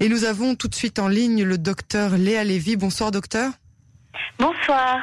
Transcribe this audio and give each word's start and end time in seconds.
Et 0.00 0.08
nous 0.08 0.24
avons 0.24 0.54
tout 0.54 0.68
de 0.68 0.74
suite 0.74 0.98
en 0.98 1.08
ligne 1.08 1.44
le 1.44 1.58
docteur 1.58 2.16
Léa 2.16 2.44
Lévy. 2.44 2.76
Bonsoir 2.76 3.10
docteur. 3.10 3.52
Bonsoir. 4.38 5.02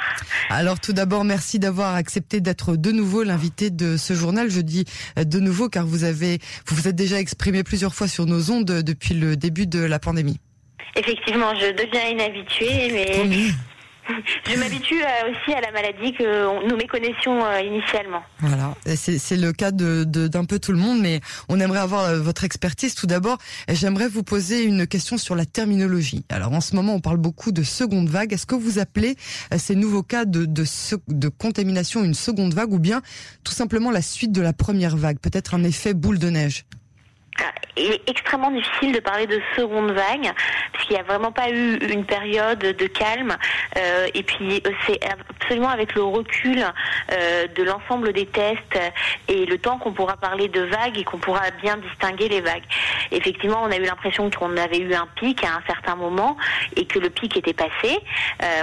Alors 0.50 0.80
tout 0.80 0.94
d'abord, 0.94 1.24
merci 1.24 1.60
d'avoir 1.60 1.96
accepté 1.96 2.42
d'être 2.42 2.76
de 2.76 2.92
nouveau 2.92 3.24
l'invité 3.24 3.70
de 3.70 3.98
ce 3.98 4.14
journal. 4.14 4.50
Je 4.50 4.62
dis 4.62 4.86
de 5.18 5.40
nouveau 5.40 5.70
car 5.70 5.86
vous 5.86 6.04
avez 6.04 6.40
vous 6.66 6.76
vous 6.76 6.88
êtes 6.88 6.96
déjà 6.96 7.20
exprimé 7.20 7.64
plusieurs 7.64 7.94
fois 7.94 8.08
sur 8.08 8.26
nos 8.26 8.52
ondes 8.52 8.66
depuis 8.66 9.14
le 9.14 9.38
début 9.38 9.68
de 9.68 9.80
la 9.80 10.00
pandémie. 10.00 10.40
Effectivement, 10.96 11.54
je 11.56 11.72
deviens 11.72 12.10
inhabituée, 12.10 12.92
mais 12.92 13.52
je 14.46 14.58
m'habitue 14.58 14.96
aussi 14.96 15.54
à 15.54 15.62
la 15.62 15.72
maladie 15.72 16.14
que 16.14 16.68
nous 16.68 16.76
méconnaissions 16.76 17.44
euh, 17.46 17.62
initialement. 17.62 18.22
Voilà, 18.40 18.76
c'est 18.96 19.38
le 19.38 19.54
cas 19.54 19.72
d'un 19.72 20.46
peu 20.46 20.60
tout 20.60 20.72
le 20.72 20.78
monde, 20.78 21.00
mais 21.02 21.22
on 21.50 21.60
aimerait 21.60 21.80
avoir 21.80 22.06
euh, 22.06 22.20
votre 22.20 22.44
expertise. 22.44 22.96
Tout 22.96 23.08
d'abord, 23.08 23.38
j'aimerais 23.70 24.08
vous 24.08 24.24
poser 24.24 24.64
une 24.64 24.88
question 24.88 25.18
sur 25.18 25.36
la 25.36 25.46
terminologie. 25.46 26.26
Alors 26.30 26.54
en 26.54 26.62
ce 26.62 26.76
moment, 26.76 26.96
on 26.96 27.00
parle 27.00 27.18
beaucoup 27.18 27.52
de 27.52 27.64
seconde 27.64 28.10
vague. 28.10 28.34
Est-ce 28.34 28.46
que 28.46 28.56
vous 28.56 28.80
appelez 28.80 29.16
euh, 29.54 29.58
ces 29.58 29.76
nouveaux 29.76 30.04
cas 30.04 30.26
de 30.26 31.30
contamination 31.30 32.04
une 32.04 32.14
seconde 32.14 32.54
vague 32.54 32.74
ou 32.74 32.80
bien 32.80 33.02
tout 33.44 33.54
simplement 33.54 33.92
la 33.92 34.02
suite 34.02 34.32
de 34.32 34.42
la 34.42 34.54
première 34.54 34.98
vague? 34.98 35.20
Peut-être 35.20 35.54
un 35.54 35.64
effet 35.64 35.94
boule 35.94 36.20
de 36.20 36.30
neige? 36.30 36.66
Il 37.78 37.92
est 37.92 38.10
extrêmement 38.10 38.52
difficile 38.52 38.94
de 38.94 39.00
parler 39.00 39.28
de 39.28 39.42
seconde 39.56 39.92
vague 39.92 40.32
parce 40.72 40.86
qu'il 40.86 40.96
n'y 40.96 41.00
a 41.00 41.04
vraiment 41.04 41.32
pas 41.32 41.50
eu 41.50 41.78
une 41.78 42.06
période 42.06 42.60
de 42.60 42.88
calme 42.88 43.36
euh, 43.78 44.08
et 44.14 44.24
puis 44.24 44.62
euh, 44.66 44.72
c'est 44.86 45.00
absolument 45.40 45.70
avec 45.70 45.96
le 45.96 46.04
recul 46.04 46.64
euh, 47.12 47.48
de 47.48 47.64
l'ensemble 47.64 48.14
des 48.14 48.26
tests 48.26 48.80
et 49.28 49.46
le 49.46 49.58
temps 49.58 49.78
qu'on 49.78 49.94
pourra 49.94 50.18
parler 50.18 50.48
de 50.48 50.62
vagues 50.62 50.98
et 50.98 51.04
qu'on 51.04 51.18
pourra 51.18 51.52
bien 51.62 51.78
distinguer 51.78 52.30
les 52.30 52.42
vagues. 52.42 52.64
Effectivement, 53.12 53.62
on 53.64 53.72
a 53.72 53.78
eu 53.78 53.84
l'impression 53.84 54.30
qu'on 54.30 54.58
avait 54.58 54.80
eu 54.80 54.94
un 54.94 55.08
pic 55.16 55.44
à 55.44 55.56
un 55.56 55.62
certain 55.68 55.96
moment 55.96 56.38
et 56.76 56.86
que 56.86 57.00
le 57.00 57.10
pic 57.10 57.38
était 57.38 57.54
passé. 57.54 58.00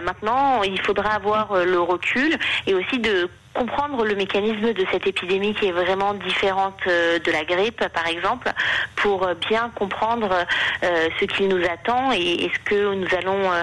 maintenant, 0.02 0.62
il 0.62 0.80
faudra 0.80 1.10
avoir 1.10 1.64
le 1.64 1.80
recul 1.80 2.36
et 2.66 2.74
aussi 2.74 2.98
de 2.98 3.28
comprendre 3.54 4.04
le 4.04 4.14
mécanisme 4.14 4.72
de 4.72 4.86
cette 4.92 5.06
épidémie 5.06 5.54
qui 5.54 5.66
est 5.66 5.72
vraiment 5.72 6.14
différente 6.14 6.78
euh, 6.86 7.18
de 7.18 7.30
la 7.30 7.44
grippe, 7.44 7.84
par 7.88 8.06
exemple, 8.06 8.52
pour 8.96 9.28
bien 9.48 9.70
comprendre 9.74 10.46
euh, 10.82 11.08
ce 11.18 11.24
qui 11.24 11.44
nous 11.44 11.62
attend 11.64 12.12
et, 12.12 12.50
ce 12.52 12.70
que 12.70 12.94
nous 12.94 13.08
allons 13.16 13.52
euh, 13.52 13.62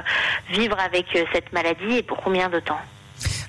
vivre 0.49 0.77
avec 0.79 1.05
cette 1.33 1.51
maladie 1.53 1.97
et 1.97 2.03
pour 2.03 2.17
combien 2.17 2.49
de 2.49 2.59
temps. 2.59 2.79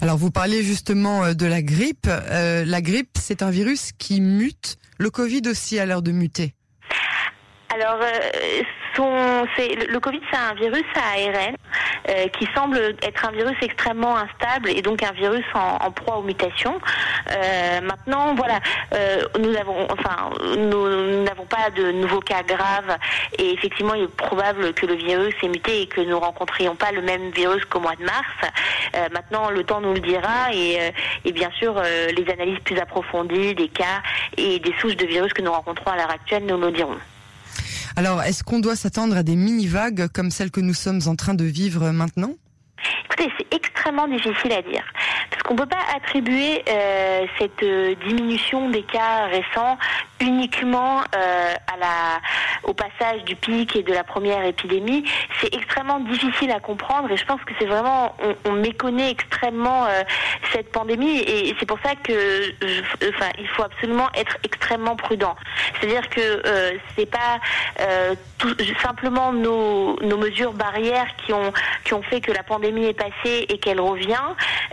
Alors 0.01 0.17
vous 0.19 0.31
parliez 0.31 0.63
justement 0.63 1.33
de 1.33 1.47
la 1.47 1.63
grippe. 1.63 2.07
la 2.07 2.81
grippe, 2.83 3.17
c'est 3.19 3.43
un 3.43 3.51
virus 3.51 3.93
qui 3.99 4.21
mute. 4.21 4.77
Le 4.99 5.11
Covid 5.11 5.43
aussi 5.47 5.79
a 5.79 5.87
l'air 5.87 6.03
de 6.03 6.13
muter. 6.13 6.55
Alors, 7.75 7.99
son, 8.97 9.45
le 9.59 9.99
Covid, 9.99 10.21
c'est 10.31 10.39
un 10.39 10.55
virus 10.55 10.85
à 10.95 11.15
ARN 11.15 11.55
euh, 12.09 12.29
qui 12.29 12.49
semble 12.55 12.79
être 13.03 13.27
un 13.27 13.33
virus 13.33 13.57
extrêmement 13.61 14.17
instable 14.17 14.71
et 14.71 14.81
donc 14.81 15.03
un 15.03 15.13
virus 15.13 15.45
en, 15.55 15.91
proie 15.91 16.19
aux 16.19 16.23
mutations. 16.23 16.79
Euh, 17.31 17.81
maintenant, 17.83 18.35
voilà, 18.35 18.61
euh, 18.95 19.23
nous 19.39 19.57
avons, 19.57 19.87
enfin, 19.91 20.31
nous 20.57 21.25
n'avons 21.25 21.45
pas 21.47 21.71
de 21.75 21.93
nouveaux 21.93 22.21
cas 22.21 22.43
graves 22.43 22.97
et 23.39 23.53
effectivement, 23.53 23.95
il 23.95 24.05
est 24.05 24.17
probable 24.17 24.73
que 24.75 24.87
le 24.87 24.95
virus 24.95 25.35
ait 25.43 25.49
muté 25.49 25.83
et 25.83 25.87
que 25.87 26.01
nous 26.01 26.19
rencontrions 26.19 26.75
pas 26.75 26.93
le 26.93 27.03
même 27.03 27.31
virus 27.31 27.65
qu'au 27.65 27.81
mois 27.81 27.97
de 27.97 28.05
mars. 28.05 29.11
maintenant, 29.13 29.51
le 29.51 29.65
temps 29.65 29.81
nous 29.81 29.95
le 29.95 30.01
dira 30.01 30.53
et, 30.53 30.93
et 31.25 31.33
bien 31.33 31.51
sûr, 31.59 31.81
les 31.83 32.33
analyses 32.33 32.61
plus 32.61 32.79
approfondies 32.79 33.55
des 33.55 33.69
cas 33.69 34.03
et 34.37 34.59
des 34.59 34.75
souches 34.81 34.97
de 34.97 35.07
virus 35.07 35.33
que 35.33 35.43
nous 35.43 35.53
rencontrons 35.53 35.91
à 35.91 35.97
l'heure 35.97 36.11
actuelle 36.11 36.47
nous 36.47 36.59
le 36.59 36.71
diront. 36.71 36.99
Alors, 37.99 38.23
est-ce 38.23 38.45
qu'on 38.45 38.59
doit 38.59 38.77
s'attendre 38.77 39.17
à 39.17 39.23
des 39.23 39.37
mini-vagues 39.37 40.09
comme 40.13 40.31
celles 40.31 40.51
que 40.51 40.61
nous 40.61 40.75
sommes 40.75 41.01
en 41.07 41.17
train 41.17 41.33
de 41.33 41.45
vivre 41.45 41.91
maintenant? 41.93 42.33
Écoutez, 43.07 43.33
c'est 43.39 43.55
extrêmement 43.55 44.07
difficile 44.07 44.53
à 44.53 44.61
dire. 44.61 44.85
Parce 45.31 45.43
qu'on 45.43 45.55
ne 45.55 45.61
peut 45.61 45.67
pas 45.67 45.83
attribuer 45.97 46.63
euh, 46.69 47.25
cette 47.39 47.63
euh, 47.63 47.95
diminution 48.07 48.69
des 48.69 48.83
cas 48.83 49.25
récents 49.29 49.79
uniquement 50.21 51.01
euh, 51.01 51.55
à 51.73 51.77
la, 51.81 52.21
au 52.67 52.75
passage 52.75 53.25
du 53.25 53.37
pic 53.37 53.75
et 53.77 53.83
de 53.83 53.93
la 53.93 54.05
première 54.05 54.45
épidémie. 54.45 55.05
C'est 55.41 55.55
extrêmement 55.55 56.01
difficile 56.01 56.51
à 56.51 56.61
comprendre 56.61 57.11
et 57.11 57.17
je 57.17 57.25
pense 57.25 57.41
que 57.43 57.53
c'est 57.59 57.67
vraiment, 57.67 58.15
on, 58.45 58.53
méconnaît 58.53 59.11
extrêmement 59.11 59.87
cette 60.53 60.73
pandémie 60.73 61.19
et 61.19 61.55
c'est 61.59 61.67
pour 61.67 61.79
ça 61.85 61.95
que, 61.95 62.51
enfin, 63.09 63.31
il 63.39 63.47
faut 63.49 63.63
absolument 63.63 64.09
être 64.15 64.37
extrêmement 64.45 64.97
prudent. 64.97 65.37
C'est-à-dire 65.79 66.09
que 66.09 66.43
c'est 66.97 67.07
pas 67.07 67.39
tout, 68.39 68.55
simplement 68.83 69.33
nos, 69.33 69.97
mesures 70.17 70.55
barrières 70.55 71.09
qui 71.25 71.33
ont 71.33 71.53
qui 71.85 71.95
ont 71.95 72.03
fait 72.03 72.21
que 72.21 72.33
la 72.33 72.43
pandémie 72.43 72.87
est 72.87 72.99
passée 72.99 73.47
et 73.49 73.59
qu'elle 73.59 73.81
revient. 73.81 74.15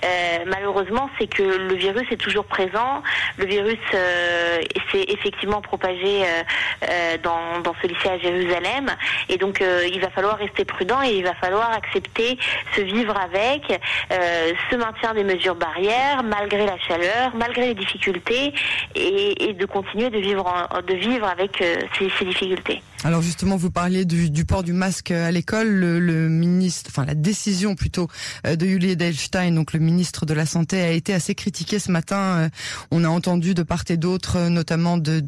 Euh, 0.03 0.37
malheureusement, 0.47 1.09
c'est 1.19 1.27
que 1.27 1.43
le 1.43 1.75
virus 1.75 2.05
est 2.11 2.17
toujours 2.17 2.45
présent. 2.45 3.03
Le 3.37 3.45
virus 3.45 3.79
euh, 3.93 4.61
s'est 4.91 5.05
effectivement 5.07 5.61
propagé 5.61 6.23
euh, 6.23 7.17
dans, 7.23 7.59
dans 7.61 7.73
lycée 7.87 8.09
à 8.09 8.17
Jérusalem. 8.17 8.87
Et 9.29 9.37
donc, 9.37 9.61
il 9.61 9.99
va 9.99 10.09
falloir 10.09 10.37
rester 10.37 10.65
prudent 10.65 11.01
et 11.01 11.15
il 11.15 11.23
va 11.23 11.33
falloir 11.35 11.71
accepter 11.71 12.37
se 12.75 12.81
vivre 12.81 13.15
avec, 13.17 13.81
ce 14.09 14.75
maintien 14.75 15.13
des 15.13 15.23
mesures 15.23 15.55
barrières, 15.55 16.23
malgré 16.23 16.65
la 16.65 16.77
chaleur, 16.79 17.35
malgré 17.35 17.67
les 17.67 17.75
difficultés, 17.75 18.53
et, 18.95 19.53
de 19.53 19.65
continuer 19.65 20.09
de 20.09 20.19
vivre, 20.19 20.69
de 20.87 20.93
vivre 20.93 21.27
avec 21.27 21.63
ces, 21.97 22.25
difficultés. 22.25 22.81
Alors 23.05 23.21
justement, 23.21 23.57
vous 23.57 23.69
parliez 23.69 24.05
du, 24.05 24.45
port 24.45 24.63
du 24.63 24.71
masque 24.71 25.11
à 25.11 25.29
l'école. 25.29 25.67
Le, 25.67 25.99
le, 25.99 26.29
ministre, 26.29 26.89
enfin 26.89 27.05
la 27.05 27.15
décision 27.15 27.75
plutôt 27.75 28.07
de 28.45 28.65
Julie 28.65 28.91
Edelstein, 28.91 29.51
donc 29.51 29.73
le 29.73 29.79
ministre 29.79 30.25
de 30.25 30.33
la 30.33 30.45
Santé, 30.45 30.79
a 30.79 30.91
été 30.91 31.13
assez 31.13 31.35
critiquée 31.35 31.79
ce 31.79 31.91
matin. 31.91 32.15
Euh, 32.15 32.49
on 32.91 33.03
a 33.03 33.09
entendu 33.09 33.53
de 33.53 33.63
part 33.63 33.83
et 33.89 33.97
d'autre, 33.97 34.37
euh, 34.37 34.49
notamment 34.49 34.97
de, 34.97 35.21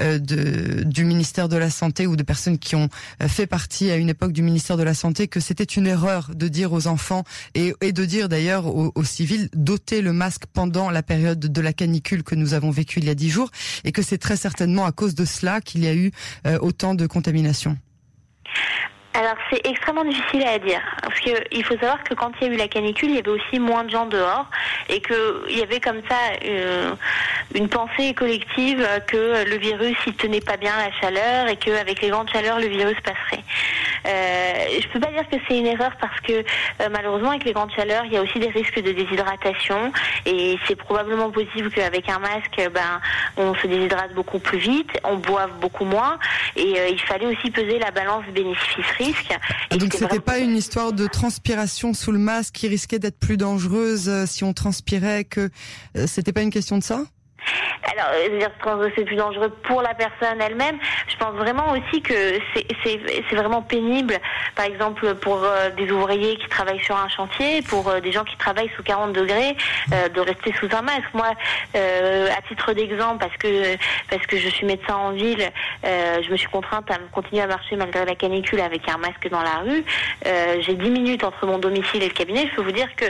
euh, 0.00 0.18
de, 0.18 0.82
du 0.84 1.06
ministère 1.06 1.48
de 1.48 1.56
la 1.56 1.70
Santé 1.70 2.06
ou 2.06 2.16
de 2.16 2.22
personnes 2.22 2.58
qui 2.58 2.76
ont 2.76 2.90
fait 3.26 3.46
partie 3.46 3.90
à 3.90 3.96
une 3.96 4.10
époque 4.10 4.32
du 4.32 4.42
ministère 4.42 4.76
de 4.76 4.82
la 4.82 4.92
Santé, 4.92 5.26
que 5.26 5.40
c'était 5.40 5.64
une 5.64 5.86
erreur 5.86 6.32
de 6.34 6.48
dire 6.48 6.74
aux 6.74 6.86
enfants 6.86 7.24
et, 7.54 7.72
et 7.80 7.92
de 7.92 8.04
dire 8.04 8.28
d'ailleurs 8.28 8.66
aux, 8.66 8.92
aux 8.94 9.04
civils 9.04 9.48
d'ôter 9.54 10.02
le 10.02 10.12
masque 10.12 10.42
pendant 10.52 10.90
la 10.90 11.02
période 11.02 11.40
de 11.40 11.60
la 11.62 11.72
canicule 11.72 12.22
que 12.22 12.34
nous 12.34 12.52
avons 12.52 12.70
vécue 12.70 13.00
il 13.00 13.06
y 13.06 13.10
a 13.10 13.14
dix 13.14 13.30
jours, 13.30 13.50
et 13.84 13.92
que 13.92 14.02
c'est 14.02 14.18
très 14.18 14.36
certainement 14.36 14.84
à 14.84 14.92
cause 14.92 15.14
de 15.14 15.24
cela 15.24 15.62
qu'il 15.62 15.82
y 15.82 15.88
a 15.88 15.94
eu 15.94 16.12
autant 16.60 16.94
de 16.94 17.05
contamination. 17.06 17.76
Alors 19.16 19.36
c'est 19.50 19.66
extrêmement 19.66 20.04
difficile 20.04 20.46
à 20.46 20.58
dire 20.58 20.82
parce 21.00 21.18
que 21.20 21.30
il 21.50 21.64
faut 21.64 21.72
savoir 21.78 22.04
que 22.04 22.12
quand 22.12 22.32
il 22.38 22.48
y 22.48 22.50
a 22.50 22.52
eu 22.52 22.56
la 22.58 22.68
canicule, 22.68 23.08
il 23.08 23.16
y 23.16 23.18
avait 23.18 23.30
aussi 23.30 23.58
moins 23.58 23.84
de 23.84 23.88
gens 23.88 24.04
dehors 24.04 24.50
et 24.90 25.00
qu'il 25.00 25.56
y 25.56 25.62
avait 25.62 25.80
comme 25.80 26.02
ça 26.06 26.18
euh, 26.44 26.94
une 27.54 27.70
pensée 27.70 28.12
collective 28.12 28.86
que 29.06 29.48
le 29.48 29.56
virus 29.56 29.96
il 30.06 30.14
tenait 30.16 30.42
pas 30.42 30.58
bien 30.58 30.74
la 30.76 30.92
chaleur 31.00 31.48
et 31.48 31.56
qu'avec 31.56 32.02
les 32.02 32.10
grandes 32.10 32.28
chaleurs 32.30 32.60
le 32.60 32.66
virus 32.66 32.96
passerait. 33.00 33.42
Euh, 34.06 34.80
je 34.80 34.88
peux 34.88 35.00
pas 35.00 35.10
dire 35.10 35.28
que 35.28 35.36
c'est 35.48 35.58
une 35.58 35.66
erreur 35.66 35.92
parce 36.00 36.20
que 36.20 36.32
euh, 36.32 36.88
malheureusement 36.90 37.30
avec 37.30 37.44
les 37.44 37.52
grandes 37.52 37.72
chaleurs 37.74 38.04
il 38.04 38.12
y 38.12 38.16
a 38.16 38.22
aussi 38.22 38.38
des 38.38 38.48
risques 38.48 38.80
de 38.80 38.92
déshydratation. 38.92 39.92
Et 40.24 40.58
c'est 40.66 40.76
probablement 40.76 41.30
possible 41.30 41.70
qu'avec 41.70 42.08
un 42.08 42.18
masque 42.18 42.70
ben 42.72 43.00
on 43.36 43.54
se 43.54 43.66
déshydrate 43.66 44.14
beaucoup 44.14 44.38
plus 44.38 44.58
vite, 44.58 44.90
on 45.04 45.16
boive 45.16 45.50
beaucoup 45.60 45.84
moins. 45.84 46.18
Et 46.56 46.78
euh, 46.78 46.88
il 46.88 47.00
fallait 47.00 47.26
aussi 47.26 47.50
peser 47.50 47.78
la 47.78 47.90
balance 47.90 48.24
bénéfice-risque. 48.32 49.36
Et 49.72 49.76
donc 49.78 49.92
c'était 49.92 50.20
pas 50.20 50.38
une 50.38 50.56
histoire 50.56 50.92
de 50.92 51.06
transpiration 51.06 51.94
sous 51.94 52.12
le 52.12 52.18
masque 52.18 52.54
qui 52.54 52.68
risquait 52.68 52.98
d'être 52.98 53.18
plus 53.18 53.36
dangereuse 53.36 54.26
si 54.26 54.44
on 54.44 54.52
transpirait 54.52 55.24
que 55.24 55.50
c'était 56.06 56.32
pas 56.32 56.42
une 56.42 56.50
question 56.50 56.78
de 56.78 56.82
ça? 56.82 57.02
Alors, 57.82 58.10
euh, 58.14 58.90
c'est 58.96 59.04
plus 59.04 59.16
dangereux 59.16 59.50
pour 59.62 59.82
la 59.82 59.94
personne 59.94 60.40
elle-même. 60.40 60.78
Je 61.08 61.16
pense 61.16 61.34
vraiment 61.34 61.72
aussi 61.72 62.02
que 62.02 62.14
c'est 62.84 63.34
vraiment 63.34 63.62
pénible, 63.62 64.18
par 64.54 64.66
exemple 64.66 65.14
pour 65.16 65.42
euh, 65.44 65.70
des 65.70 65.90
ouvriers 65.90 66.36
qui 66.36 66.48
travaillent 66.48 66.82
sur 66.82 66.96
un 66.96 67.08
chantier, 67.08 67.62
pour 67.62 67.88
euh, 67.88 68.00
des 68.00 68.12
gens 68.12 68.24
qui 68.24 68.36
travaillent 68.36 68.70
sous 68.76 68.82
40 68.82 69.12
degrés, 69.12 69.56
de 70.14 70.20
rester 70.20 70.52
sous 70.60 70.68
un 70.74 70.82
masque. 70.82 71.12
Moi, 71.14 71.26
à 71.74 72.42
titre 72.48 72.72
d'exemple, 72.72 73.18
parce 73.18 73.36
que 73.36 73.76
parce 74.10 74.26
que 74.26 74.36
je 74.36 74.48
suis 74.48 74.66
médecin 74.66 74.94
en 74.94 75.10
ville, 75.12 75.50
je 75.84 76.30
me 76.30 76.36
suis 76.36 76.48
contrainte 76.48 76.90
à 76.90 76.98
continuer 77.12 77.42
à 77.42 77.46
marcher 77.46 77.76
malgré 77.76 78.04
la 78.04 78.14
canicule 78.14 78.60
avec 78.60 78.88
un 78.88 78.98
masque 78.98 79.28
dans 79.30 79.42
la 79.42 79.58
rue. 79.58 79.84
J'ai 80.60 80.74
10 80.74 80.90
minutes 80.90 81.24
entre 81.24 81.46
mon 81.46 81.58
domicile 81.58 82.02
et 82.02 82.08
le 82.08 82.14
cabinet. 82.14 82.48
Je 82.50 82.56
peux 82.56 82.62
vous 82.62 82.72
dire 82.72 82.88
que 82.96 83.06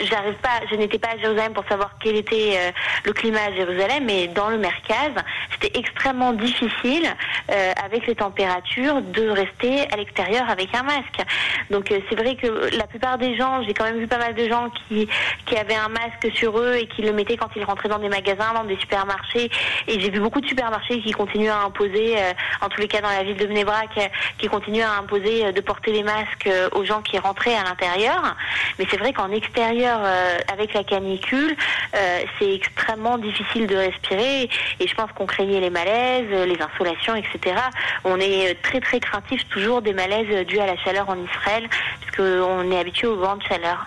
j'arrive 0.00 0.34
pas, 0.42 0.60
je 0.70 0.76
n'étais 0.76 0.98
pas 0.98 1.10
à 1.10 1.18
Jérusalem 1.18 1.52
pour 1.52 1.64
savoir 1.68 1.96
quel 2.02 2.16
était 2.16 2.72
le 3.04 3.12
climat 3.12 3.44
à 3.48 3.52
Jérusalem, 3.52 3.89
mais 3.98 4.28
dans 4.28 4.48
le 4.50 4.58
Merkaz, 4.58 5.12
c'était 5.52 5.78
extrêmement 5.78 6.32
difficile 6.32 7.08
euh, 7.50 7.72
avec 7.84 8.06
les 8.06 8.14
températures 8.14 9.02
de 9.02 9.28
rester 9.28 9.92
à 9.92 9.96
l'extérieur 9.96 10.48
avec 10.48 10.74
un 10.74 10.82
masque. 10.82 11.22
Donc 11.70 11.92
c'est 12.08 12.14
vrai 12.14 12.36
que 12.36 12.76
la 12.76 12.86
plupart 12.86 13.18
des 13.18 13.36
gens, 13.36 13.62
j'ai 13.62 13.74
quand 13.74 13.84
même 13.84 13.98
vu 13.98 14.06
pas 14.06 14.18
mal 14.18 14.34
de 14.34 14.48
gens 14.48 14.68
qui 14.70 15.08
qui 15.46 15.56
avaient 15.56 15.74
un 15.74 15.88
masque 15.88 16.34
sur 16.34 16.58
eux 16.58 16.76
et 16.76 16.86
qui 16.86 17.02
le 17.02 17.12
mettaient 17.12 17.36
quand 17.36 17.50
ils 17.56 17.64
rentraient 17.64 17.88
dans 17.88 17.98
des 17.98 18.08
magasins, 18.08 18.52
dans 18.54 18.64
des 18.64 18.76
supermarchés. 18.76 19.50
Et 19.88 19.98
j'ai 19.98 20.10
vu 20.10 20.20
beaucoup 20.20 20.40
de 20.40 20.46
supermarchés 20.46 21.00
qui 21.00 21.12
continuent 21.12 21.50
à 21.50 21.62
imposer, 21.62 22.16
en 22.60 22.68
tous 22.68 22.80
les 22.80 22.88
cas 22.88 23.00
dans 23.00 23.08
la 23.08 23.24
ville 23.24 23.36
de 23.36 23.46
Bnebrak, 23.46 24.12
qui 24.38 24.46
continuent 24.48 24.82
à 24.82 24.98
imposer 24.98 25.52
de 25.52 25.60
porter 25.60 25.92
les 25.92 26.02
masques 26.02 26.48
aux 26.72 26.84
gens 26.84 27.02
qui 27.02 27.18
rentraient 27.18 27.54
à 27.54 27.64
l'intérieur. 27.64 28.36
Mais 28.78 28.86
c'est 28.90 28.98
vrai 28.98 29.12
qu'en 29.12 29.30
extérieur, 29.30 30.00
avec 30.52 30.74
la 30.74 30.84
canicule, 30.84 31.56
euh, 31.94 32.20
c'est 32.38 32.54
extrêmement 32.54 33.18
difficile 33.18 33.66
de 33.66 33.76
respirer 33.76 34.48
et 34.78 34.86
je 34.86 34.94
pense 34.94 35.10
qu'on 35.12 35.26
craignait 35.26 35.60
les 35.60 35.70
malaises, 35.70 36.30
les 36.30 36.58
insolations, 36.60 37.14
etc. 37.14 37.56
On 38.04 38.18
est 38.18 38.60
très 38.62 38.80
très 38.80 39.00
craintif 39.00 39.48
toujours 39.48 39.82
des 39.82 39.92
malaises 39.92 40.46
dus 40.46 40.58
à 40.58 40.66
la 40.66 40.76
chaleur 40.78 41.08
en 41.08 41.16
Israël 41.16 41.68
puisqu'on 42.00 42.70
est 42.70 42.78
habitué 42.78 43.06
aux 43.06 43.16
grandes 43.16 43.42
chaleurs. 43.42 43.86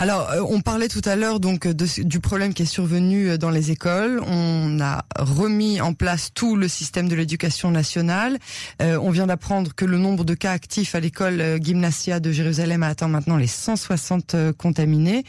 Alors, 0.00 0.30
euh, 0.30 0.42
on 0.48 0.60
parlait 0.60 0.86
tout 0.86 1.02
à 1.04 1.16
l'heure 1.16 1.40
donc 1.40 1.66
du 1.66 2.20
problème 2.20 2.54
qui 2.54 2.62
est 2.62 2.66
survenu 2.66 3.30
euh, 3.30 3.36
dans 3.36 3.50
les 3.50 3.72
écoles. 3.72 4.20
On 4.24 4.78
a 4.80 5.04
remis 5.18 5.80
en 5.80 5.92
place 5.92 6.30
tout 6.32 6.54
le 6.54 6.68
système 6.68 7.08
de 7.08 7.16
l'éducation 7.16 7.72
nationale. 7.72 8.38
Euh, 8.80 8.96
on 9.02 9.10
vient 9.10 9.26
d'apprendre 9.26 9.74
que 9.74 9.84
le 9.84 9.98
nombre 9.98 10.22
de 10.22 10.34
cas 10.34 10.52
actifs 10.52 10.94
à 10.94 11.00
l'école 11.00 11.58
Gymnasia 11.60 12.20
de 12.20 12.30
Jérusalem 12.30 12.84
atteint 12.84 13.08
maintenant 13.08 13.36
les 13.36 13.48
160 13.48 14.36
contaminés. 14.56 15.24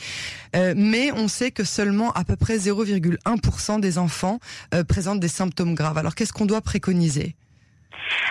mais 0.53 1.11
on 1.13 1.27
sait 1.27 1.51
que 1.51 1.63
seulement 1.63 2.11
à 2.13 2.23
peu 2.23 2.35
près 2.35 2.57
0,1% 2.57 3.79
des 3.79 3.97
enfants 3.97 4.39
présentent 4.87 5.19
des 5.19 5.27
symptômes 5.27 5.73
graves. 5.73 5.97
Alors, 5.97 6.13
qu'est-ce 6.13 6.33
qu'on 6.33 6.45
doit 6.45 6.61
préconiser? 6.61 7.35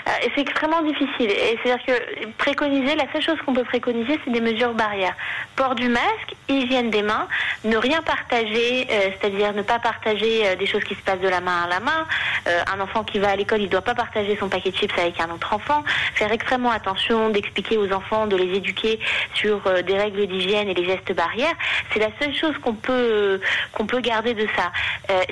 Euh, 0.08 0.28
c'est 0.34 0.40
extrêmement 0.40 0.82
difficile. 0.82 1.30
Et 1.30 1.58
c'est-à-dire 1.62 1.84
que 1.86 2.26
préconiser, 2.38 2.94
la 2.94 3.10
seule 3.12 3.22
chose 3.22 3.36
qu'on 3.44 3.54
peut 3.54 3.64
préconiser, 3.64 4.18
c'est 4.24 4.30
des 4.30 4.40
mesures 4.40 4.72
barrières. 4.72 5.14
Port 5.56 5.74
du 5.74 5.88
masque, 5.88 6.34
hygiène 6.48 6.90
des 6.90 7.02
mains, 7.02 7.28
ne 7.64 7.76
rien 7.76 8.00
partager, 8.02 8.86
euh, 8.90 9.10
c'est-à-dire 9.20 9.52
ne 9.52 9.62
pas 9.62 9.78
partager 9.78 10.46
euh, 10.46 10.56
des 10.56 10.66
choses 10.66 10.84
qui 10.84 10.94
se 10.94 11.02
passent 11.02 11.20
de 11.20 11.28
la 11.28 11.40
main 11.40 11.64
à 11.64 11.68
la 11.68 11.80
main. 11.80 12.06
un 12.46 12.80
enfant 12.80 13.04
qui 13.04 13.18
va 13.18 13.30
à 13.30 13.36
l'école, 13.36 13.60
il 13.60 13.64
ne 13.64 13.70
doit 13.70 13.82
pas 13.82 13.94
partager 13.94 14.36
son 14.38 14.48
paquet 14.48 14.70
de 14.70 14.76
chips 14.76 14.98
avec 14.98 15.20
un 15.20 15.30
autre 15.30 15.52
enfant. 15.52 15.84
Faire 16.14 16.32
extrêmement 16.32 16.70
attention 16.70 17.28
d'expliquer 17.30 17.76
aux 17.76 17.92
enfants, 17.92 18.26
de 18.26 18.36
les 18.36 18.56
éduquer 18.56 18.98
sur 19.34 19.60
des 19.82 19.98
règles 19.98 20.26
d'hygiène 20.26 20.68
et 20.68 20.74
les 20.74 20.86
gestes 20.86 21.12
barrières. 21.14 21.54
C'est 21.92 21.98
la 21.98 22.10
seule 22.20 22.34
chose 22.34 22.56
qu'on 22.62 22.74
peut 22.74 23.40
qu'on 23.72 23.86
peut 23.86 24.00
garder 24.00 24.34
de 24.34 24.46
ça. 24.56 24.72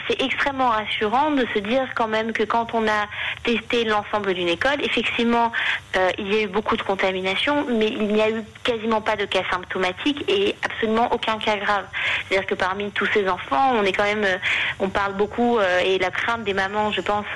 c'est 0.06 0.20
extrêmement 0.20 0.68
rassurant 0.68 1.30
de 1.30 1.46
se 1.54 1.60
dire 1.60 1.86
quand 1.94 2.08
même 2.08 2.32
que 2.32 2.42
quand 2.42 2.74
on 2.74 2.86
a 2.86 3.06
testé 3.44 3.84
d'une 4.20 4.48
école. 4.48 4.82
Effectivement, 4.82 5.52
euh, 5.96 6.10
il 6.18 6.32
y 6.32 6.38
a 6.38 6.42
eu 6.42 6.46
beaucoup 6.46 6.76
de 6.76 6.82
contamination, 6.82 7.66
mais 7.68 7.88
il 7.88 8.08
n'y 8.08 8.22
a 8.22 8.30
eu 8.30 8.42
quasiment 8.64 9.00
pas 9.00 9.16
de 9.16 9.24
cas 9.24 9.42
symptomatiques 9.50 10.24
et 10.28 10.54
absolument 10.62 11.08
aucun 11.12 11.38
cas 11.38 11.56
grave. 11.56 11.84
C'est-à-dire 12.28 12.46
que 12.46 12.54
parmi 12.54 12.90
tous 12.92 13.06
ces 13.06 13.28
enfants, 13.28 13.72
on 13.74 13.84
est 13.84 13.92
quand 13.92 14.04
même, 14.04 14.24
euh, 14.24 14.36
on 14.80 14.88
parle 14.88 15.14
beaucoup 15.14 15.58
euh, 15.58 15.80
et 15.80 15.98
la 15.98 16.10
crainte 16.10 16.44
des 16.44 16.54
mamans, 16.54 16.90
je 16.92 17.00
pense, 17.00 17.26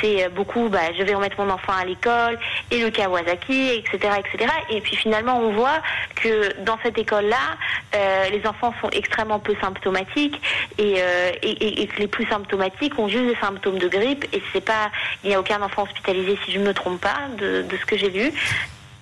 c'est 0.00 0.28
beaucoup, 0.30 0.68
bah, 0.68 0.92
je 0.96 1.02
vais 1.02 1.14
remettre 1.14 1.40
mon 1.40 1.50
enfant 1.50 1.72
à 1.72 1.84
l'école 1.84 2.38
et 2.70 2.80
le 2.80 2.90
Kawasaki, 2.90 3.70
etc., 3.70 4.14
etc. 4.18 4.52
Et 4.70 4.80
puis 4.80 4.96
finalement, 4.96 5.38
on 5.38 5.52
voit 5.52 5.80
que 6.14 6.60
dans 6.62 6.78
cette 6.82 6.98
école-là, 6.98 7.56
les 7.92 8.46
enfants 8.46 8.74
sont 8.80 8.90
extrêmement 8.90 9.38
peu 9.38 9.54
symptomatiques 9.60 10.40
et, 10.78 11.00
et, 11.42 11.88
les 11.98 12.06
plus 12.06 12.26
symptomatiques 12.26 12.98
ont 12.98 13.08
juste 13.08 13.26
des 13.26 13.36
symptômes 13.36 13.78
de 13.78 13.88
grippe 13.88 14.26
et 14.32 14.42
c'est 14.52 14.64
pas, 14.64 14.90
il 15.24 15.30
n'y 15.30 15.34
a 15.34 15.40
aucun 15.40 15.60
enfant 15.62 15.84
hospitalisé 15.84 16.38
si 16.44 16.52
je 16.52 16.58
ne 16.58 16.64
me 16.64 16.74
trompe 16.74 17.00
pas, 17.00 17.28
de, 17.38 17.62
de 17.62 17.76
ce 17.76 17.86
que 17.86 17.96
j'ai 17.96 18.10
lu. 18.10 18.32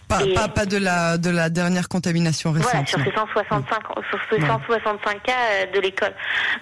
Pas, 0.08 0.20
pas, 0.34 0.48
pas, 0.48 0.66
de 0.66 0.76
la 0.76 1.18
de 1.18 1.30
la 1.30 1.50
dernière 1.50 1.88
contamination 1.88 2.52
récente. 2.52 2.70
Voilà, 2.70 2.86
sur 2.86 3.00
ces 3.00 3.10
165 3.10 3.82
sur 4.08 4.20
ces 4.30 4.46
165 4.46 5.22
cas 5.22 5.32
euh, 5.32 5.66
de 5.74 5.80
l'école. 5.80 6.12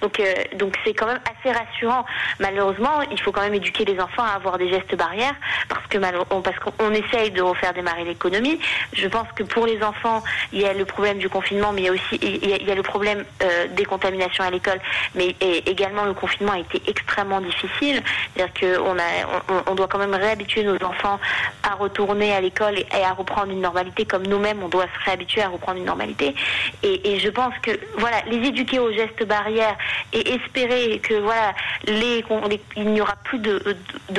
Donc 0.01 0.19
euh, 0.19 0.33
donc 0.57 0.75
c'est 0.83 0.95
quand 0.95 1.07
même 1.07 1.21
assez 1.31 1.53
rassurant. 1.53 2.07
Malheureusement, 2.41 3.03
il 3.11 3.21
faut 3.21 3.33
quand 3.33 3.43
même 3.43 3.53
éduquer 3.53 3.85
les 3.85 4.01
enfants 4.01 4.23
à 4.23 4.37
avoir 4.37 4.57
des 4.57 4.71
gestes 4.71 4.97
barrières 4.97 5.35
parce 5.69 5.87
que 5.89 5.99
parce 5.99 6.59
qu'on 6.59 6.91
essaye 6.93 7.33
de 7.33 7.43
refaire 7.43 7.75
démarrer 7.75 8.05
l'économie. 8.05 8.59
Je 8.95 9.09
pense 9.09 9.29
que 9.37 9.43
pour 9.43 9.67
les 9.67 9.83
enfants, 9.83 10.23
il 10.53 10.63
y 10.63 10.65
a 10.65 10.73
le 10.73 10.87
problème 10.87 11.19
du 11.19 11.29
confinement, 11.29 11.73
mais 11.73 11.83
il 11.83 11.85
y 11.85 11.89
a 11.89 11.93
aussi 11.93 12.19
il 12.23 12.67
y 12.67 12.71
a, 12.71 12.75
le 12.75 12.83
problème 12.83 13.25
euh, 13.43 13.67
des 13.77 13.85
contaminations 13.85 14.45
à 14.45 14.51
l'école, 14.51 14.81
mais 15.15 15.37
également 15.67 16.05
le 16.05 16.15
confinement 16.15 16.53
a 16.53 16.61
été 16.61 16.81
extrêmement 16.87 17.43
difficile. 17.43 18.03
C'est-à-dire 18.35 18.55
qu'on 18.59 18.99
a 18.99 19.03
on, 19.51 19.73
on, 19.73 19.75
doit 19.75 19.89
quand 19.89 19.99
même 19.99 20.15
réhabituer 20.15 20.65
nos 20.65 20.83
enfants 20.83 21.21
à 21.63 21.75
retourner 21.75 22.33
à 22.33 22.41
l'école 22.41 22.79
et 22.79 23.05
à 23.05 23.13
reprendre 23.13 23.34
reprendre 23.35 23.53
une 23.53 23.61
normalité 23.61 24.05
comme 24.05 24.27
nous-mêmes, 24.27 24.63
on 24.63 24.69
doit 24.69 24.87
se 24.87 25.05
réhabituer 25.05 25.43
à 25.43 25.49
reprendre 25.49 25.79
une 25.79 25.85
normalité. 25.85 26.35
Et, 26.83 27.19
je 27.19 27.29
pense 27.29 27.55
que 27.63 27.73
voilà, 27.99 28.21
les 28.31 28.49
éduquer 28.49 28.79
aux 28.79 28.93
gestes 28.93 29.27
barrières 29.27 29.77
et 30.13 30.35
espérer 30.35 31.01
que 31.01 31.15
voilà, 31.15 31.53
les, 31.87 32.25
il 32.77 32.91
n'y 32.91 33.01
aura 33.01 33.17
plus 33.25 33.39
de, 33.39 33.61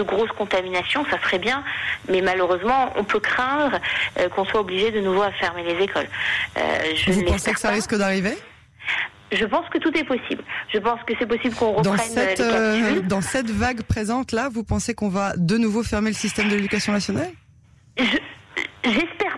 grosses 0.04 0.32
contaminations, 0.32 1.06
ça 1.10 1.20
serait 1.22 1.40
bien. 1.40 1.64
Mais 2.10 2.22
malheureusement, 2.22 2.92
on 2.96 3.04
peut 3.04 3.20
craindre 3.20 3.80
euh, 4.20 4.30
qu'on 4.30 4.46
soit 4.46 4.60
obligé 4.60 4.92
de 4.92 5.00
nouveau 5.00 5.22
à 5.22 5.32
fermer 5.32 5.64
les 5.64 5.84
écoles. 5.84 6.08
Euh, 6.58 6.62
je 6.96 7.12
Vous 7.12 7.24
pensez 7.24 7.54
que 7.54 7.60
ça 7.60 7.70
risque 7.70 7.96
d'arriver? 7.96 8.38
Je 9.32 9.46
pense 9.46 9.68
que 9.70 9.80
tout 9.80 9.96
est 9.98 10.04
possible. 10.04 10.44
Je 10.72 10.78
pense 10.78 11.00
que 11.04 11.14
c'est 11.18 11.26
possible 11.26 11.56
qu'on 11.56 11.74
reprenne 11.74 11.96
dans 11.96 11.98
cette, 11.98 12.40
euh, 12.40 13.02
dans 13.02 13.22
cette 13.22 13.50
vague 13.50 13.82
présente 13.82 14.32
là, 14.32 14.50
vous 14.52 14.64
pensez 14.64 14.94
qu'on 14.94 15.10
va 15.10 15.34
de 15.36 15.58
nouveau 15.58 15.84
fermer 15.84 16.10
le 16.10 16.16
système 16.16 16.48
de 16.50 16.56
l'éducation 16.56 16.94
nationale? 16.94 17.32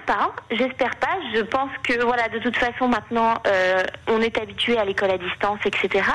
Pas, 0.07 0.33
j'espère 0.50 0.95
pas. 0.95 1.19
Je 1.36 1.42
pense 1.42 1.69
que 1.83 2.01
voilà, 2.04 2.30
de 2.30 2.39
toute 2.39 2.56
façon 2.56 2.88
maintenant, 2.88 3.36
euh, 3.45 3.83
on 4.07 4.21
est 4.21 4.38
habitué 4.39 4.77
à 4.77 4.86
l'école 4.86 5.12
à 5.12 5.18
distance, 5.18 5.59
etc. 5.65 6.06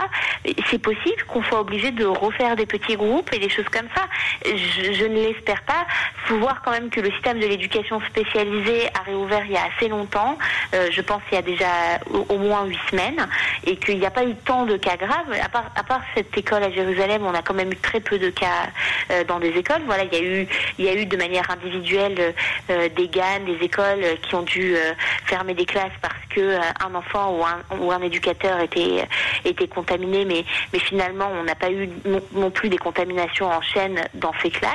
C'est 0.71 0.81
possible 0.81 1.23
qu'on 1.29 1.43
soit 1.45 1.61
obligé 1.61 1.91
de 1.93 2.07
refaire 2.07 2.57
des 2.57 2.67
petits 2.67 2.97
groupes 2.97 3.31
et 3.33 3.39
des 3.39 3.51
choses 3.51 3.69
comme 3.71 3.89
ça. 3.95 4.03
Je, 4.45 5.05
ne 5.05 5.15
l'espère 5.15 5.63
pas. 5.63 5.87
Faut 6.25 6.39
voir 6.39 6.63
quand 6.63 6.71
même 6.71 6.89
que 6.89 7.01
le 7.01 7.11
système 7.13 7.39
de 7.39 7.47
l'éducation 7.47 8.01
spécialisée 8.09 8.89
a 8.99 9.03
réouvert 9.03 9.45
il 9.45 9.53
y 9.53 9.57
a 9.57 9.65
assez 9.77 9.89
longtemps. 9.89 10.39
Euh, 10.75 10.89
je 10.91 11.01
pense 11.03 11.23
il 11.31 11.35
y 11.35 11.39
a 11.39 11.43
déjà 11.43 12.01
au, 12.11 12.39
moins 12.39 12.65
huit 12.65 12.81
semaines 12.91 13.29
et 13.65 13.77
qu'il 13.77 13.99
n'y 13.99 14.07
a 14.07 14.11
pas 14.11 14.25
eu 14.25 14.35
tant 14.35 14.65
de 14.65 14.77
cas 14.77 14.97
graves. 14.97 15.33
À 15.43 15.83
part, 15.83 16.01
cette 16.17 16.37
école 16.37 16.63
à 16.63 16.71
Jérusalem, 16.71 17.27
on 17.27 17.35
a 17.35 17.43
quand 17.43 17.55
même 17.55 17.71
eu 17.71 17.77
très 17.77 18.01
peu 18.01 18.19
de 18.19 18.31
cas 18.31 18.71
euh, 19.11 19.23
dans 19.25 19.39
des 19.39 19.51
écoles. 19.51 19.83
Voilà, 19.85 20.05
il 20.05 20.15
y 20.15 20.17
a 20.17 20.23
eu, 20.23 20.49
il 20.79 20.85
y 20.87 20.89
a 20.89 20.95
eu 20.95 21.05
de 21.05 21.17
manière 21.19 21.51
individuelle 21.51 22.35
des 22.69 23.09
gars 23.09 23.39
des 23.45 23.65
écoles 23.65 23.82
qui 24.23 24.35
ont 24.35 24.43
dû 24.43 24.77
euh, 24.77 24.93
fermer 25.27 25.55
des 25.55 25.67
classes 25.67 25.93
parce 26.01 26.15
que 26.31 26.41
euh, 26.41 26.61
un 26.81 26.95
enfant 26.95 27.37
ou 27.37 27.45
un, 27.45 27.79
ou 27.79 27.93
un 27.93 28.01
éducateur 28.03 28.61
était 28.61 29.07
était 29.45 29.69
contaminé, 29.69 30.25
mais 30.25 30.45
mais 30.73 30.79
finalement 30.79 31.29
on 31.33 31.45
n'a 31.45 31.55
pas 31.55 31.71
eu 31.71 31.89
non, 32.33 32.51
plus 32.51 32.69
des 32.69 32.79
contaminations 32.79 33.49
en 33.49 33.61
chaîne 33.61 34.01
dans 34.15 34.33
ces 34.43 34.51
classes. 34.51 34.73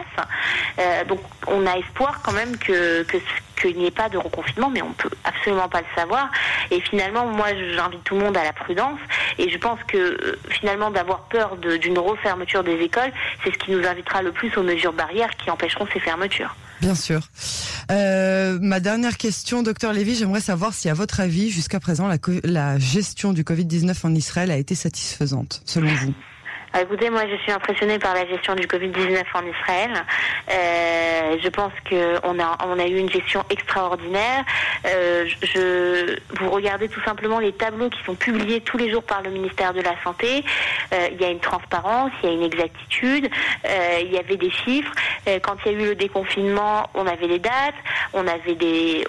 Euh, 0.80 1.04
donc 1.06 1.20
on 1.48 1.66
a 1.66 1.78
espoir 1.78 2.22
quand 2.24 2.34
même 2.34 2.58
que 2.58 3.04
que 3.04 3.18
qu'il 3.62 3.78
n'y 3.78 3.88
ait 3.88 3.92
pas 3.92 4.10
de 4.10 4.18
reconfinement, 4.18 4.70
mais 4.70 4.82
on 4.82 4.94
peut 4.94 5.10
absolument 5.24 5.68
pas 5.68 5.82
le 5.82 5.88
savoir. 5.96 6.30
Et 6.70 6.80
finalement, 6.80 7.26
moi, 7.26 7.48
j'invite 7.74 8.04
tout 8.04 8.16
le 8.16 8.24
monde 8.24 8.38
à 8.38 8.44
la 8.44 8.54
prudence. 8.54 9.00
Et 9.40 9.50
je 9.50 9.58
pense 9.58 9.80
que 9.88 10.38
finalement, 10.50 10.92
d'avoir 10.92 11.22
peur 11.22 11.58
d'une 11.58 11.98
refermeture 11.98 12.64
des 12.64 12.80
écoles, 12.80 13.12
c'est 13.44 13.52
ce 13.52 13.58
qui 13.58 13.72
nous 13.72 13.84
invitera 13.86 14.22
le 14.22 14.32
plus 14.32 14.56
aux 14.58 14.64
mesures 14.64 14.94
barrières 14.94 15.36
qui 15.38 15.50
empêcheront 15.50 15.88
ces 15.92 16.00
fermetures. 16.00 16.56
Bien 16.82 16.96
sûr. 16.96 17.22
Euh, 17.90 18.60
ma 18.62 18.80
dernière 18.80 19.18
question, 19.18 19.64
docteur 19.64 19.94
Lévy, 19.94 20.16
j'aimerais 20.16 20.42
savoir 20.42 20.74
si, 20.74 20.90
à 20.90 20.94
votre 20.94 21.20
avis, 21.20 21.50
jusqu'à 21.50 21.80
présent, 21.80 22.08
la, 22.08 22.18
la 22.44 22.78
gestion 22.80 23.34
du 23.34 23.44
Covid-19 23.44 23.96
en 24.04 24.14
Israël 24.14 24.52
a 24.52 24.58
été 24.58 24.76
satisfaisante, 24.76 25.62
selon 25.66 25.94
vous? 25.96 26.14
Ah, 26.78 26.84
écoutez, 26.84 27.10
moi, 27.10 27.24
je 27.28 27.36
suis 27.38 27.52
impressionnée 27.52 27.98
par 27.98 28.14
la 28.14 28.28
gestion 28.28 28.54
du 28.54 28.68
Covid-19 28.68 29.24
en 29.34 29.44
Israël. 29.48 29.94
Euh, 30.54 31.38
je 31.44 31.50
pense 31.50 31.74
qu'on 31.90 32.80
a, 32.80 32.88
eu 32.88 32.98
une 33.00 33.10
gestion 33.10 33.44
extraordinaire. 33.50 34.46
Euh, 34.86 35.26
vous 36.40 36.52
regardez 36.52 36.88
tout 36.88 37.02
simplement 37.02 37.40
les 37.40 37.52
tableaux 37.52 37.90
qui 37.90 37.98
sont 38.04 38.14
publiés 38.14 38.62
tous 38.62 38.78
les 38.78 38.92
jours 38.92 39.02
par 39.02 39.24
le 39.24 39.32
ministère 39.32 39.74
de 39.74 39.82
la 39.82 39.96
Santé. 40.04 40.46
Euh, 40.94 41.08
il 41.12 41.20
y 41.20 41.26
a 41.26 41.32
une 41.32 41.40
transparence, 41.40 42.12
il 42.22 42.30
y 42.30 42.32
a 42.32 42.36
une 42.36 42.44
exactitude, 42.44 43.28
il 43.66 44.12
y 44.12 44.20
avait 44.20 44.38
des 44.38 44.52
chiffres. 44.52 44.94
Quand 45.42 45.56
il 45.66 45.72
y 45.72 45.76
a 45.76 45.78
eu 45.80 45.86
le 45.88 45.96
déconfinement, 45.96 46.92
on 46.94 47.08
avait 47.08 47.26
les 47.26 47.40
dates, 47.40 47.74
on 48.14 48.28
avait 48.28 48.54
des 48.54 49.04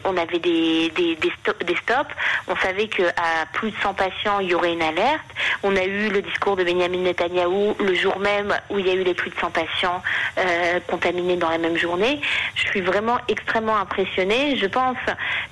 stops. 1.82 2.14
On 2.48 2.56
savait 2.56 2.88
qu'à 2.88 3.12
plus 3.52 3.72
de 3.72 3.76
100 3.82 3.92
patients, 3.92 4.40
il 4.40 4.48
y 4.48 4.54
aurait 4.54 4.72
une 4.72 4.80
alerte. 4.80 5.20
On 5.62 5.76
a 5.76 5.84
eu 5.84 6.08
le 6.08 6.22
discours 6.22 6.56
de 6.56 6.64
Benjamin 6.64 7.02
Netanyahu 7.02 7.57
le 7.78 7.94
jour 7.94 8.18
même 8.18 8.54
où 8.70 8.78
il 8.78 8.86
y 8.86 8.90
a 8.90 8.94
eu 8.94 9.02
les 9.02 9.14
plus 9.14 9.30
de 9.30 9.36
100 9.36 9.50
patients 9.50 10.02
euh, 10.38 10.80
contaminés 10.86 11.36
dans 11.36 11.50
la 11.50 11.58
même 11.58 11.76
journée. 11.76 12.20
Je 12.54 12.66
suis 12.68 12.80
vraiment 12.80 13.18
extrêmement 13.28 13.76
impressionnée. 13.76 14.56
Je 14.56 14.66
pense 14.66 14.96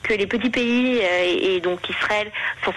que 0.02 0.14
les 0.14 0.26
petits 0.26 0.50
pays 0.50 1.00
euh, 1.02 1.56
et, 1.56 1.60
donc 1.60 1.88
Israël 1.88 2.30
s'en 2.64 2.72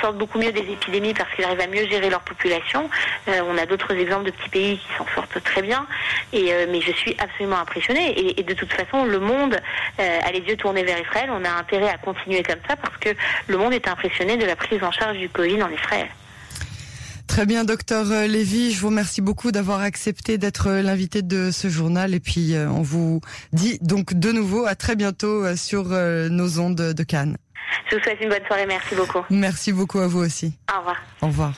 sortent 0.00 0.16
beaucoup 0.16 0.38
mieux 0.38 0.52
des 0.52 0.60
épidémies 0.60 1.14
parce 1.14 1.32
qu'ils 1.34 1.44
arrivent 1.44 1.60
à 1.60 1.66
mieux 1.66 1.86
gérer 1.88 2.10
leur 2.10 2.20
population. 2.20 2.88
Euh, 3.28 3.40
on 3.48 3.58
a 3.58 3.66
d'autres 3.66 3.92
exemples 3.92 4.26
de 4.26 4.30
petits 4.30 4.50
pays 4.50 4.78
qui 4.78 4.88
s'en 4.98 5.06
sortent 5.14 5.42
très 5.42 5.62
bien. 5.62 5.86
Mais 6.32 6.80
je 6.80 6.92
suis 6.92 7.16
absolument 7.18 7.58
impressionnée. 7.58 8.38
Et, 8.38 8.42
de 8.42 8.54
toute 8.54 8.72
façon, 8.72 9.04
le 9.04 9.18
monde 9.18 9.56
a 9.98 10.32
les 10.32 10.40
yeux 10.40 10.56
tournés 10.56 10.82
vers 10.82 10.98
Israël. 10.98 11.30
On 11.30 11.44
a 11.44 11.50
intérêt 11.50 11.88
à 11.88 11.98
continuer 11.98 12.42
comme 12.42 12.60
ça 12.68 12.76
parce 12.76 12.96
que 12.96 13.10
le 13.46 13.58
monde 13.58 13.74
est 13.74 13.86
impressionné 13.88 14.36
de 14.36 14.46
la 14.46 14.56
prise 14.56 14.82
en 14.82 14.90
charge 14.90 15.18
du 15.18 15.28
Covid 15.28 15.62
en 15.62 15.70
Israël. 15.70 16.08
Très 17.32 17.46
bien, 17.46 17.64
docteur 17.64 18.04
Lévy, 18.28 18.72
je 18.72 18.80
vous 18.82 18.88
remercie 18.88 19.22
beaucoup 19.22 19.52
d'avoir 19.52 19.80
accepté 19.80 20.36
d'être 20.36 20.70
l'invité 20.70 21.22
de 21.22 21.50
ce 21.50 21.70
journal 21.70 22.12
et 22.12 22.20
puis 22.20 22.54
euh, 22.54 22.68
on 22.68 22.82
vous 22.82 23.22
dit 23.54 23.78
donc 23.80 24.12
de 24.12 24.32
nouveau 24.32 24.66
à 24.66 24.74
très 24.74 24.96
bientôt 24.96 25.42
euh, 25.42 25.56
sur 25.56 25.92
euh, 25.92 26.28
nos 26.28 26.60
ondes 26.60 26.74
de 26.92 27.02
Cannes. 27.02 27.38
Je 27.90 27.96
vous 27.96 28.02
souhaite 28.02 28.20
une 28.20 28.28
bonne 28.28 28.44
soirée, 28.46 28.66
merci 28.66 28.94
beaucoup. 28.94 29.20
Merci 29.30 29.72
beaucoup 29.72 30.00
à 30.00 30.08
vous 30.08 30.18
aussi. 30.18 30.52
Au 30.70 30.80
revoir. 30.80 30.96
Au 31.22 31.26
revoir. 31.28 31.54